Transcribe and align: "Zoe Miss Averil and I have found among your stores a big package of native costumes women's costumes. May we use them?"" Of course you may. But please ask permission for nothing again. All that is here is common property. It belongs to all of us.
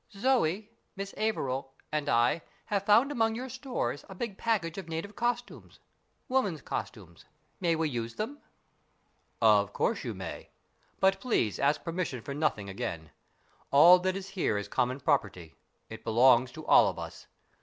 "Zoe 0.13 0.71
Miss 0.95 1.13
Averil 1.15 1.73
and 1.91 2.09
I 2.09 2.41
have 2.65 2.87
found 2.87 3.11
among 3.11 3.35
your 3.35 3.49
stores 3.49 4.03
a 4.09 4.15
big 4.15 4.35
package 4.35 4.79
of 4.79 4.89
native 4.89 5.15
costumes 5.15 5.77
women's 6.27 6.63
costumes. 6.63 7.25
May 7.59 7.75
we 7.75 7.87
use 7.87 8.15
them?"" 8.15 8.41
Of 9.59 9.73
course 9.73 10.03
you 10.03 10.15
may. 10.15 10.49
But 10.99 11.19
please 11.19 11.59
ask 11.59 11.83
permission 11.83 12.23
for 12.23 12.33
nothing 12.33 12.67
again. 12.67 13.11
All 13.69 13.99
that 13.99 14.15
is 14.15 14.29
here 14.29 14.57
is 14.57 14.67
common 14.67 15.01
property. 15.01 15.53
It 15.87 16.03
belongs 16.03 16.51
to 16.53 16.65
all 16.65 16.87
of 16.87 16.97
us. 16.97 17.27